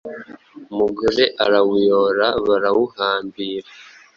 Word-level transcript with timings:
umugore 0.71 1.23
arawuyora 1.43 2.27
barawuhambira 2.47 3.69